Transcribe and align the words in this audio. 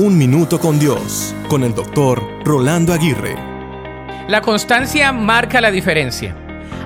Un 0.00 0.16
Minuto 0.16 0.60
con 0.60 0.78
Dios, 0.78 1.34
con 1.48 1.64
el 1.64 1.74
doctor 1.74 2.22
Rolando 2.44 2.92
Aguirre. 2.92 3.34
La 4.28 4.40
constancia 4.42 5.10
marca 5.10 5.60
la 5.60 5.72
diferencia. 5.72 6.36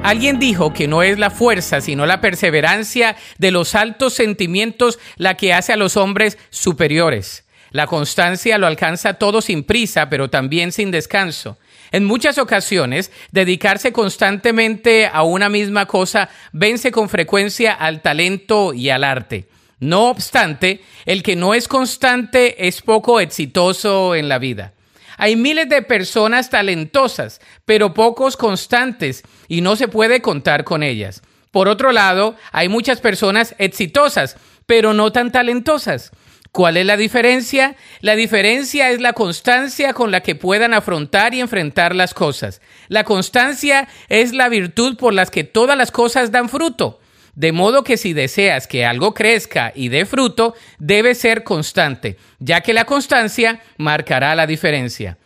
Alguien 0.02 0.38
dijo 0.38 0.72
que 0.72 0.88
no 0.88 1.02
es 1.02 1.18
la 1.18 1.28
fuerza, 1.28 1.82
sino 1.82 2.06
la 2.06 2.22
perseverancia 2.22 3.16
de 3.36 3.50
los 3.50 3.74
altos 3.74 4.14
sentimientos 4.14 4.98
la 5.18 5.36
que 5.36 5.52
hace 5.52 5.74
a 5.74 5.76
los 5.76 5.98
hombres 5.98 6.38
superiores. 6.48 7.44
La 7.70 7.86
constancia 7.86 8.56
lo 8.56 8.66
alcanza 8.66 9.12
todo 9.12 9.42
sin 9.42 9.64
prisa, 9.64 10.08
pero 10.08 10.30
también 10.30 10.72
sin 10.72 10.90
descanso. 10.90 11.58
En 11.90 12.06
muchas 12.06 12.38
ocasiones, 12.38 13.12
dedicarse 13.30 13.92
constantemente 13.92 15.06
a 15.06 15.22
una 15.22 15.50
misma 15.50 15.84
cosa 15.84 16.30
vence 16.52 16.90
con 16.90 17.10
frecuencia 17.10 17.74
al 17.74 18.00
talento 18.00 18.72
y 18.72 18.88
al 18.88 19.04
arte. 19.04 19.48
No 19.82 20.10
obstante, 20.10 20.80
el 21.06 21.24
que 21.24 21.34
no 21.34 21.54
es 21.54 21.66
constante 21.66 22.68
es 22.68 22.82
poco 22.82 23.18
exitoso 23.18 24.14
en 24.14 24.28
la 24.28 24.38
vida. 24.38 24.74
Hay 25.16 25.34
miles 25.34 25.68
de 25.68 25.82
personas 25.82 26.50
talentosas, 26.50 27.40
pero 27.64 27.92
pocos 27.92 28.36
constantes, 28.36 29.24
y 29.48 29.60
no 29.60 29.74
se 29.74 29.88
puede 29.88 30.22
contar 30.22 30.62
con 30.62 30.84
ellas. 30.84 31.22
Por 31.50 31.66
otro 31.66 31.90
lado, 31.90 32.36
hay 32.52 32.68
muchas 32.68 33.00
personas 33.00 33.56
exitosas, 33.58 34.36
pero 34.66 34.94
no 34.94 35.10
tan 35.10 35.32
talentosas. 35.32 36.12
¿Cuál 36.52 36.76
es 36.76 36.86
la 36.86 36.96
diferencia? 36.96 37.74
La 38.02 38.14
diferencia 38.14 38.90
es 38.90 39.00
la 39.00 39.14
constancia 39.14 39.94
con 39.94 40.12
la 40.12 40.20
que 40.20 40.36
puedan 40.36 40.74
afrontar 40.74 41.34
y 41.34 41.40
enfrentar 41.40 41.96
las 41.96 42.14
cosas. 42.14 42.60
La 42.86 43.02
constancia 43.02 43.88
es 44.08 44.32
la 44.32 44.48
virtud 44.48 44.96
por 44.96 45.12
las 45.12 45.32
que 45.32 45.42
todas 45.42 45.76
las 45.76 45.90
cosas 45.90 46.30
dan 46.30 46.48
fruto. 46.48 47.00
De 47.34 47.52
modo 47.52 47.82
que 47.82 47.96
si 47.96 48.12
deseas 48.12 48.66
que 48.66 48.84
algo 48.84 49.14
crezca 49.14 49.72
y 49.74 49.88
dé 49.88 50.04
fruto, 50.04 50.54
debe 50.78 51.14
ser 51.14 51.44
constante, 51.44 52.18
ya 52.38 52.60
que 52.60 52.74
la 52.74 52.84
constancia 52.84 53.60
marcará 53.78 54.34
la 54.34 54.46
diferencia. 54.46 55.16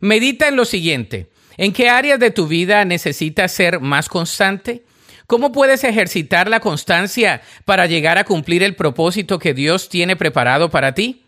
Medita 0.00 0.48
en 0.48 0.56
lo 0.56 0.64
siguiente. 0.64 1.28
¿En 1.56 1.72
qué 1.72 1.88
áreas 1.88 2.18
de 2.18 2.32
tu 2.32 2.48
vida 2.48 2.84
necesitas 2.84 3.52
ser 3.52 3.78
más 3.78 4.08
constante? 4.08 4.82
¿Cómo 5.28 5.52
puedes 5.52 5.84
ejercitar 5.84 6.48
la 6.48 6.58
constancia 6.58 7.42
para 7.64 7.86
llegar 7.86 8.18
a 8.18 8.24
cumplir 8.24 8.64
el 8.64 8.74
propósito 8.74 9.38
que 9.38 9.54
Dios 9.54 9.88
tiene 9.88 10.16
preparado 10.16 10.68
para 10.70 10.94
ti? 10.94 11.22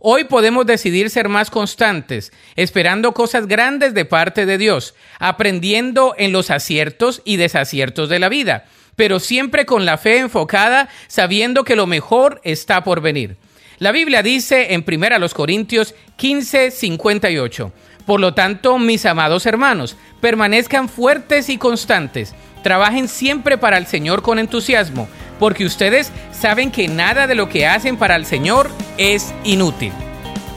Hoy 0.00 0.24
podemos 0.24 0.66
decidir 0.66 1.08
ser 1.08 1.28
más 1.28 1.50
constantes, 1.50 2.30
esperando 2.56 3.14
cosas 3.14 3.46
grandes 3.46 3.94
de 3.94 4.04
parte 4.04 4.44
de 4.44 4.58
Dios, 4.58 4.94
aprendiendo 5.18 6.14
en 6.18 6.32
los 6.32 6.50
aciertos 6.50 7.22
y 7.24 7.36
desaciertos 7.36 8.08
de 8.10 8.18
la 8.18 8.28
vida 8.28 8.66
pero 8.98 9.18
siempre 9.20 9.64
con 9.64 9.86
la 9.86 9.96
fe 9.96 10.18
enfocada, 10.18 10.90
sabiendo 11.06 11.62
que 11.62 11.76
lo 11.76 11.86
mejor 11.86 12.40
está 12.42 12.82
por 12.82 13.00
venir. 13.00 13.36
La 13.78 13.92
Biblia 13.92 14.24
dice 14.24 14.74
en 14.74 14.84
1 14.84 15.28
Corintios 15.28 15.94
15, 16.16 16.72
58, 16.72 17.72
Por 18.04 18.18
lo 18.18 18.34
tanto, 18.34 18.76
mis 18.80 19.06
amados 19.06 19.46
hermanos, 19.46 19.96
permanezcan 20.20 20.88
fuertes 20.88 21.48
y 21.48 21.58
constantes, 21.58 22.34
trabajen 22.64 23.06
siempre 23.06 23.56
para 23.56 23.78
el 23.78 23.86
Señor 23.86 24.22
con 24.22 24.40
entusiasmo, 24.40 25.08
porque 25.38 25.64
ustedes 25.64 26.10
saben 26.32 26.72
que 26.72 26.88
nada 26.88 27.28
de 27.28 27.36
lo 27.36 27.48
que 27.48 27.68
hacen 27.68 27.98
para 27.98 28.16
el 28.16 28.26
Señor 28.26 28.68
es 28.96 29.32
inútil. 29.44 29.92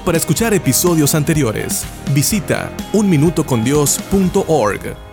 Para 0.04 0.18
escuchar 0.18 0.56
episodios 0.56 1.14
anteriores, 1.14 1.86
visita 2.12 2.72
unminutocondios.org. 2.92 5.11